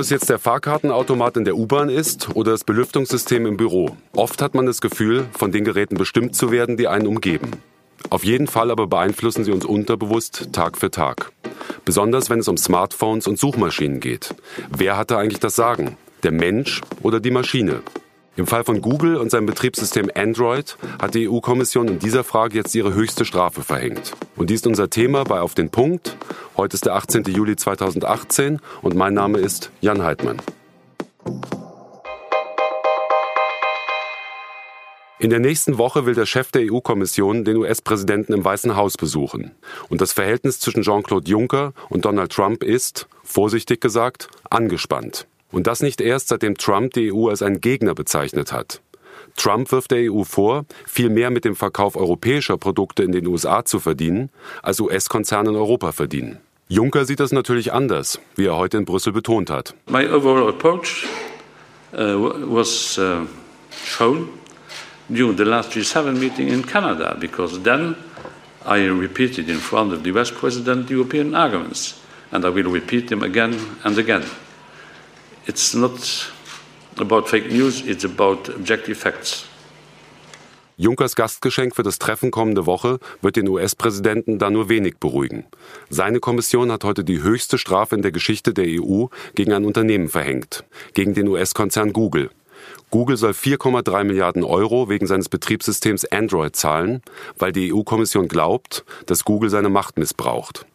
[0.00, 3.98] Ob es jetzt der Fahrkartenautomat in der U-Bahn ist oder das Belüftungssystem im Büro.
[4.14, 7.50] Oft hat man das Gefühl, von den Geräten bestimmt zu werden, die einen umgeben.
[8.08, 11.32] Auf jeden Fall aber beeinflussen sie uns unterbewusst Tag für Tag.
[11.84, 14.34] Besonders wenn es um Smartphones und Suchmaschinen geht.
[14.70, 15.98] Wer hatte eigentlich das Sagen?
[16.22, 17.82] Der Mensch oder die Maschine?
[18.36, 22.74] Im Fall von Google und seinem Betriebssystem Android hat die EU-Kommission in dieser Frage jetzt
[22.74, 24.12] ihre höchste Strafe verhängt.
[24.36, 26.16] Und dies ist unser Thema bei Auf den Punkt.
[26.56, 27.24] Heute ist der 18.
[27.24, 30.40] Juli 2018 und mein Name ist Jan Heidmann.
[35.18, 39.50] In der nächsten Woche will der Chef der EU-Kommission den US-Präsidenten im Weißen Haus besuchen.
[39.90, 45.26] Und das Verhältnis zwischen Jean-Claude Juncker und Donald Trump ist, vorsichtig gesagt, angespannt.
[45.50, 48.80] Und das nicht erst, seitdem Trump die EU als einen Gegner bezeichnet hat.
[49.36, 53.64] Trump wirft der EU vor, viel mehr mit dem Verkauf europäischer Produkte in den USA
[53.64, 54.30] zu verdienen,
[54.62, 56.38] als US-Konzerne in Europa verdienen.
[56.68, 59.74] Juncker sieht das natürlich anders, wie er heute in Brüssel betont hat.
[59.88, 61.04] My overall approach
[61.92, 61.98] uh,
[62.46, 63.26] was uh,
[63.84, 64.28] shown
[65.08, 67.96] during the last G7 meeting in Canada, because then
[68.64, 71.96] I repeated in front of the US President the European arguments,
[72.30, 74.22] and I will repeat them again and again.
[75.46, 75.92] It's not
[76.98, 79.46] about fake news, it's about objective facts.
[80.76, 85.44] Junkers Gastgeschenk für das Treffen kommende Woche wird den US-Präsidenten da nur wenig beruhigen.
[85.90, 90.08] Seine Kommission hat heute die höchste Strafe in der Geschichte der EU gegen ein Unternehmen
[90.08, 92.30] verhängt, gegen den US-Konzern Google.
[92.90, 97.02] Google soll 4,3 Milliarden Euro wegen seines Betriebssystems Android zahlen,
[97.38, 100.66] weil die EU-Kommission glaubt, dass Google seine Macht missbraucht.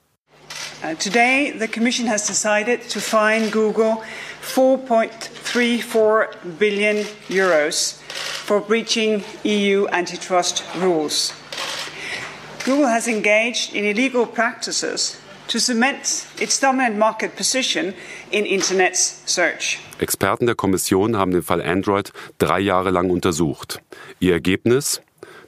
[0.84, 4.04] Uh, today, the Commission has decided to fine Google
[4.42, 8.02] 4.34 billion euros
[8.46, 11.34] for breaching EU antitrust rules.
[12.66, 15.18] Google has engaged in illegal practices
[15.48, 17.94] to cement its dominant market position
[18.32, 19.80] in Internet search.
[20.00, 23.82] Experten der Kommission haben den Fall Android drei Jahre lang untersucht.
[24.20, 25.02] Ihr Ergebnis?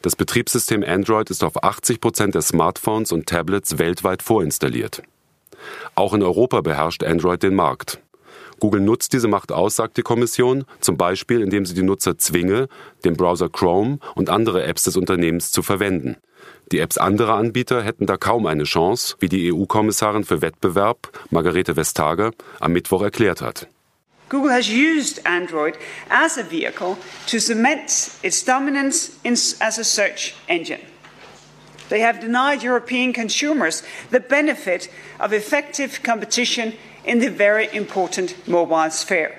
[0.08, 5.04] Das Betriebssystem Android ist auf 80 Prozent der Smartphones und Tablets weltweit vorinstalliert.
[5.96, 8.00] Auch in Europa beherrscht Android den Markt.
[8.62, 12.70] Google nutzt diese Macht aus, sagt die Kommission, zum Beispiel indem sie die Nutzer zwinge,
[13.04, 16.16] den Browser Chrome und andere Apps des Unternehmens zu verwenden.
[16.72, 21.76] Die Apps anderer Anbieter hätten da kaum eine Chance, wie die EU-Kommissarin für Wettbewerb, Margarete
[21.76, 22.32] Vestager,
[22.62, 23.68] am Mittwoch erklärt hat.
[24.30, 25.78] Google has used Android
[26.10, 30.82] as a vehicle to cement its dominance in, as a search engine.
[31.90, 34.90] They have denied European consumers the benefit
[35.20, 36.74] of effective competition
[37.06, 39.32] in the very important mobile sphere.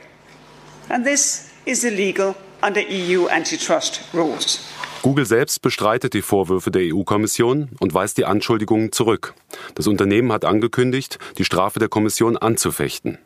[0.88, 4.60] And this is illegal under EU antitrust rules.
[5.02, 9.34] Google selbst bestreitet die Vorwürfe der EU-Kommission und weist die Anschuldigungen zurück.
[9.74, 13.18] Das Unternehmen hat angekündigt, die Strafe der Kommission anzufechten.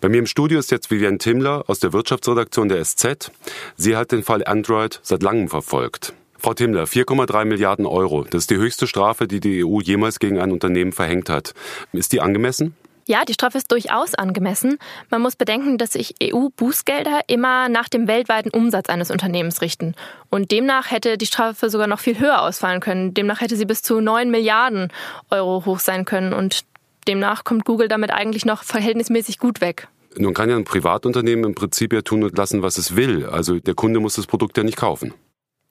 [0.00, 3.30] Bei mir im Studio ist jetzt Vivian Timmler aus der Wirtschaftsredaktion der SZ.
[3.76, 6.14] Sie hat den Fall Android seit langem verfolgt.
[6.38, 8.22] Frau Timmler, 4,3 Milliarden Euro.
[8.22, 11.52] Das ist die höchste Strafe, die die EU jemals gegen ein Unternehmen verhängt hat.
[11.92, 12.76] Ist die angemessen?
[13.08, 14.78] Ja, die Strafe ist durchaus angemessen.
[15.08, 19.94] Man muss bedenken, dass sich EU-Bußgelder immer nach dem weltweiten Umsatz eines Unternehmens richten.
[20.28, 23.14] Und demnach hätte die Strafe sogar noch viel höher ausfallen können.
[23.14, 24.92] Demnach hätte sie bis zu 9 Milliarden
[25.30, 26.34] Euro hoch sein können.
[26.34, 26.66] Und
[27.08, 29.88] demnach kommt Google damit eigentlich noch verhältnismäßig gut weg.
[30.16, 33.26] Nun kann ja ein Privatunternehmen im Prinzip ja tun und lassen, was es will.
[33.26, 35.14] Also der Kunde muss das Produkt ja nicht kaufen.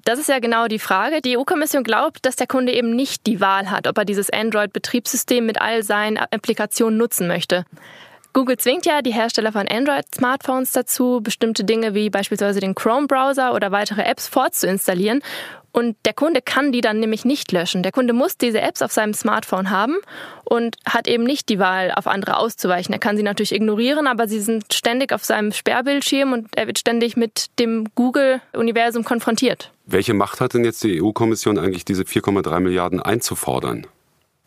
[0.03, 1.22] Das ist ja genau die Frage.
[1.22, 5.46] Die EU-Kommission glaubt, dass der Kunde eben nicht die Wahl hat, ob er dieses Android-Betriebssystem
[5.46, 7.66] mit all seinen Applikationen nutzen möchte.
[8.31, 13.72] Google zwingt ja die Hersteller von Android-Smartphones dazu, bestimmte Dinge wie beispielsweise den Chrome-Browser oder
[13.72, 15.22] weitere Apps vorzuinstallieren.
[15.78, 17.84] Und der Kunde kann die dann nämlich nicht löschen.
[17.84, 19.98] Der Kunde muss diese Apps auf seinem Smartphone haben
[20.44, 22.92] und hat eben nicht die Wahl, auf andere auszuweichen.
[22.94, 26.80] Er kann sie natürlich ignorieren, aber sie sind ständig auf seinem Sperrbildschirm und er wird
[26.80, 29.72] ständig mit dem Google-Universum konfrontiert.
[29.86, 33.86] Welche Macht hat denn jetzt die EU-Kommission eigentlich, diese 4,3 Milliarden einzufordern?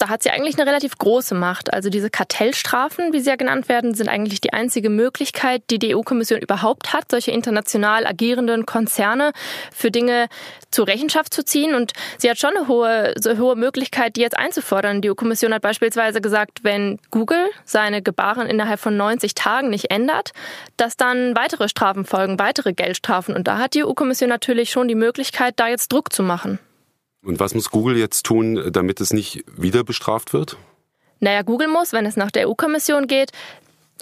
[0.00, 1.72] Da hat sie eigentlich eine relativ große Macht.
[1.74, 5.94] Also diese Kartellstrafen, wie sie ja genannt werden, sind eigentlich die einzige Möglichkeit, die die
[5.94, 9.32] EU-Kommission überhaupt hat, solche international agierenden Konzerne
[9.72, 10.28] für Dinge
[10.70, 11.74] zur Rechenschaft zu ziehen.
[11.74, 15.02] Und sie hat schon eine hohe, so hohe Möglichkeit, die jetzt einzufordern.
[15.02, 20.32] Die EU-Kommission hat beispielsweise gesagt, wenn Google seine Gebaren innerhalb von 90 Tagen nicht ändert,
[20.78, 23.36] dass dann weitere Strafen folgen, weitere Geldstrafen.
[23.36, 26.58] Und da hat die EU-Kommission natürlich schon die Möglichkeit, da jetzt Druck zu machen.
[27.22, 30.56] Und was muss Google jetzt tun, damit es nicht wieder bestraft wird?
[31.20, 33.30] Naja, Google muss, wenn es nach der EU-Kommission geht,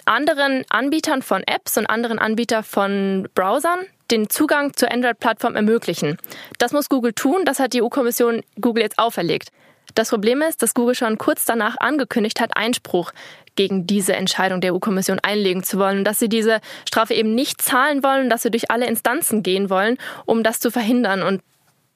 [0.05, 3.79] anderen Anbietern von Apps und anderen Anbietern von Browsern
[4.09, 6.17] den Zugang zur Android-Plattform ermöglichen.
[6.57, 9.49] Das muss Google tun, das hat die EU-Kommission Google jetzt auferlegt.
[9.95, 13.11] Das Problem ist, dass Google schon kurz danach angekündigt hat, Einspruch
[13.55, 18.03] gegen diese Entscheidung der EU-Kommission einlegen zu wollen, dass sie diese Strafe eben nicht zahlen
[18.03, 21.23] wollen, dass sie durch alle Instanzen gehen wollen, um das zu verhindern.
[21.23, 21.41] Und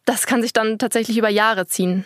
[0.06, 2.06] das kann sich dann tatsächlich über Jahre ziehen.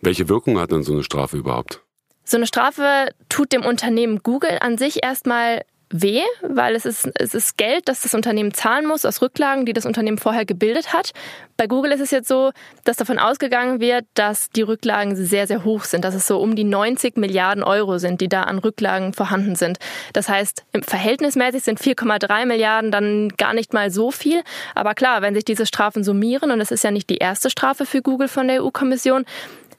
[0.00, 1.82] Welche Wirkung hat denn so eine Strafe überhaupt?
[2.24, 7.34] So eine Strafe tut dem Unternehmen Google an sich erstmal weh, weil es ist, es
[7.34, 11.12] ist Geld, das das Unternehmen zahlen muss aus Rücklagen, die das Unternehmen vorher gebildet hat.
[11.56, 12.50] Bei Google ist es jetzt so,
[12.84, 16.56] dass davon ausgegangen wird, dass die Rücklagen sehr, sehr hoch sind, dass es so um
[16.56, 19.78] die 90 Milliarden Euro sind, die da an Rücklagen vorhanden sind.
[20.12, 24.42] Das heißt, verhältnismäßig sind 4,3 Milliarden dann gar nicht mal so viel.
[24.74, 27.86] Aber klar, wenn sich diese Strafen summieren, und es ist ja nicht die erste Strafe
[27.86, 29.24] für Google von der EU-Kommission,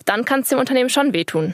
[0.06, 1.54] dann kann es dem Unternehmen schon wehtun.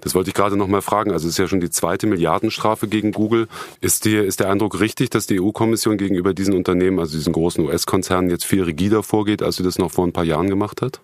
[0.00, 1.12] Das wollte ich gerade noch mal fragen.
[1.12, 3.48] Also es ist ja schon die zweite Milliardenstrafe gegen Google.
[3.80, 7.64] Ist, die, ist der Eindruck richtig, dass die EU-Kommission gegenüber diesen Unternehmen, also diesen großen
[7.64, 11.00] US-Konzernen, jetzt viel rigider vorgeht, als sie das noch vor ein paar Jahren gemacht hat?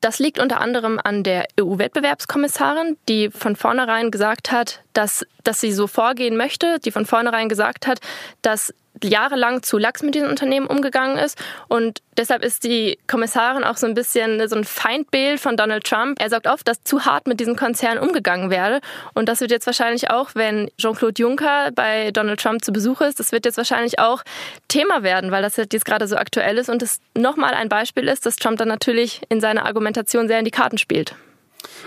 [0.00, 5.72] Das liegt unter anderem an der EU-Wettbewerbskommissarin, die von vornherein gesagt hat, dass, dass sie
[5.72, 8.00] so vorgehen möchte, die von vornherein gesagt hat,
[8.42, 11.38] dass jahrelang zu lax mit diesen Unternehmen umgegangen ist.
[11.68, 16.20] Und deshalb ist die Kommissarin auch so ein bisschen so ein Feindbild von Donald Trump.
[16.20, 18.80] Er sagt oft, dass zu hart mit diesen Konzernen umgegangen werde.
[19.14, 23.18] Und das wird jetzt wahrscheinlich auch, wenn Jean-Claude Juncker bei Donald Trump zu Besuch ist,
[23.18, 24.22] das wird jetzt wahrscheinlich auch
[24.68, 28.26] Thema werden, weil das jetzt gerade so aktuell ist und es nochmal ein Beispiel ist,
[28.26, 31.14] dass Trump dann natürlich in seiner Argumentation sehr in die Karten spielt.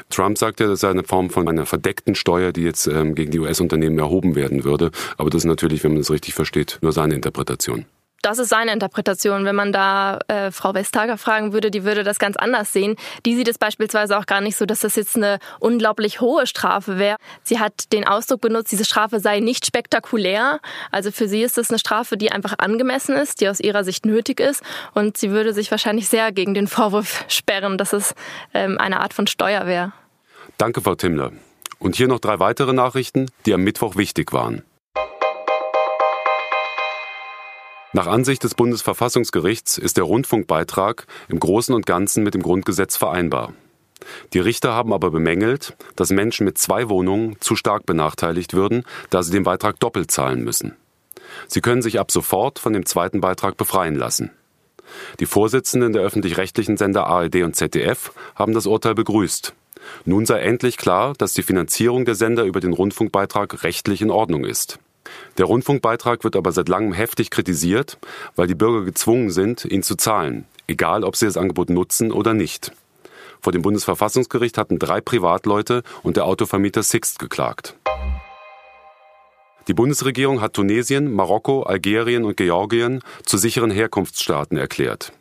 [0.09, 3.31] Trump sagt ja, das sei eine Form von einer verdeckten Steuer, die jetzt ähm, gegen
[3.31, 4.91] die US-Unternehmen erhoben werden würde.
[5.17, 7.85] Aber das ist natürlich, wenn man das richtig versteht, nur seine Interpretation
[8.21, 9.45] das ist seine Interpretation.
[9.45, 12.95] Wenn man da äh, Frau Vestager fragen würde, die würde das ganz anders sehen.
[13.25, 16.97] Die sieht es beispielsweise auch gar nicht so, dass das jetzt eine unglaublich hohe Strafe
[16.97, 17.17] wäre.
[17.43, 20.59] Sie hat den Ausdruck benutzt, diese Strafe sei nicht spektakulär.
[20.91, 24.05] Also für sie ist es eine Strafe, die einfach angemessen ist, die aus ihrer Sicht
[24.05, 24.63] nötig ist.
[24.93, 28.13] Und sie würde sich wahrscheinlich sehr gegen den Vorwurf sperren, dass es
[28.53, 29.93] ähm, eine Art von Steuer wäre.
[30.57, 31.31] Danke, Frau Timmler.
[31.79, 34.63] Und hier noch drei weitere Nachrichten, die am Mittwoch wichtig waren.
[37.97, 43.53] Nach Ansicht des Bundesverfassungsgerichts ist der Rundfunkbeitrag im Großen und Ganzen mit dem Grundgesetz vereinbar.
[44.33, 49.23] Die Richter haben aber bemängelt, dass Menschen mit zwei Wohnungen zu stark benachteiligt würden, da
[49.23, 50.75] sie den Beitrag doppelt zahlen müssen.
[51.47, 54.29] Sie können sich ab sofort von dem zweiten Beitrag befreien lassen.
[55.19, 59.55] Die Vorsitzenden der öffentlich-rechtlichen Sender ARD und ZDF haben das Urteil begrüßt.
[60.05, 64.45] Nun sei endlich klar, dass die Finanzierung der Sender über den Rundfunkbeitrag rechtlich in Ordnung
[64.45, 64.77] ist.
[65.37, 67.99] Der Rundfunkbeitrag wird aber seit langem heftig kritisiert,
[68.35, 72.33] weil die Bürger gezwungen sind, ihn zu zahlen, egal ob sie das Angebot nutzen oder
[72.33, 72.71] nicht.
[73.39, 77.75] Vor dem Bundesverfassungsgericht hatten drei Privatleute und der Autovermieter Sixt geklagt.
[79.67, 85.11] Die Bundesregierung hat Tunesien, Marokko, Algerien und Georgien zu sicheren Herkunftsstaaten erklärt.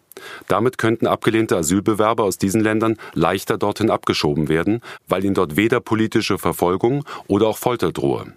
[0.49, 5.81] Damit könnten abgelehnte Asylbewerber aus diesen Ländern leichter dorthin abgeschoben werden, weil ihnen dort weder
[5.81, 8.33] politische Verfolgung oder auch Folter drohe.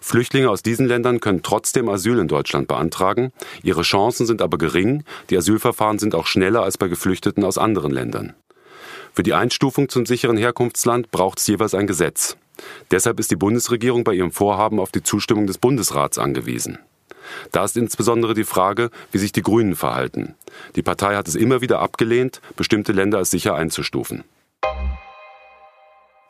[0.00, 3.32] Flüchtlinge aus diesen Ländern können trotzdem Asyl in Deutschland beantragen.
[3.62, 5.04] Ihre Chancen sind aber gering.
[5.30, 8.34] Die Asylverfahren sind auch schneller als bei Geflüchteten aus anderen Ländern.
[9.12, 12.36] Für die Einstufung zum sicheren Herkunftsland braucht es jeweils ein Gesetz.
[12.90, 16.78] Deshalb ist die Bundesregierung bei ihrem Vorhaben auf die Zustimmung des Bundesrats angewiesen.
[17.52, 20.34] Da ist insbesondere die Frage, wie sich die Grünen verhalten.
[20.76, 24.24] Die Partei hat es immer wieder abgelehnt, bestimmte Länder als sicher einzustufen.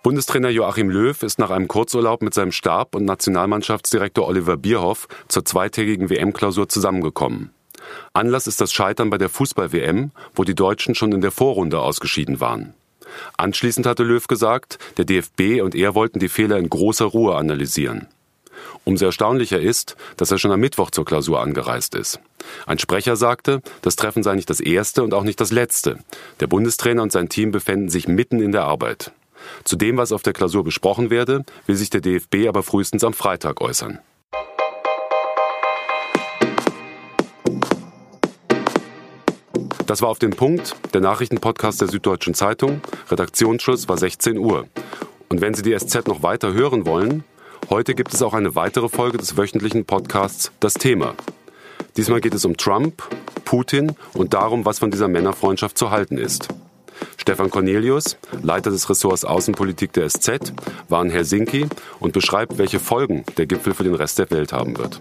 [0.04, 5.46] Bundestrainer Joachim Löw ist nach einem Kurzurlaub mit seinem Stab und Nationalmannschaftsdirektor Oliver Bierhoff zur
[5.46, 7.54] zweitägigen WM-Klausur zusammengekommen.
[8.12, 12.38] Anlass ist das Scheitern bei der Fußball-WM, wo die Deutschen schon in der Vorrunde ausgeschieden
[12.38, 12.74] waren.
[13.38, 18.06] Anschließend hatte Löw gesagt, der DFB und er wollten die Fehler in großer Ruhe analysieren.
[18.84, 22.20] Umso erstaunlicher ist, dass er schon am Mittwoch zur Klausur angereist ist.
[22.66, 25.98] Ein Sprecher sagte, das Treffen sei nicht das erste und auch nicht das letzte.
[26.40, 29.10] Der Bundestrainer und sein Team befänden sich mitten in der Arbeit.
[29.64, 33.12] Zu dem, was auf der Klausur besprochen werde, will sich der DFB aber frühestens am
[33.12, 34.00] Freitag äußern.
[39.86, 42.80] Das war auf den Punkt, der Nachrichtenpodcast der Süddeutschen Zeitung.
[43.10, 44.66] Redaktionsschluss war 16 Uhr.
[45.28, 47.22] Und wenn Sie die SZ noch weiter hören wollen,
[47.68, 51.14] heute gibt es auch eine weitere Folge des wöchentlichen Podcasts Das Thema.
[51.96, 53.02] Diesmal geht es um Trump,
[53.44, 56.48] Putin und darum, was von dieser Männerfreundschaft zu halten ist.
[57.24, 60.52] Stefan Cornelius, Leiter des Ressorts Außenpolitik der SZ,
[60.90, 61.66] war in Helsinki
[61.98, 65.00] und beschreibt, welche Folgen der Gipfel für den Rest der Welt haben wird.